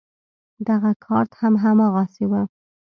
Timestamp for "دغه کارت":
0.67-1.31